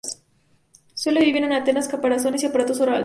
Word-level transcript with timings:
Suelen 0.95 1.25
vivir 1.25 1.43
en 1.43 1.51
antenas, 1.53 1.87
caparazones 1.87 2.41
y 2.41 2.47
aparatos 2.47 2.81
orales. 2.81 2.99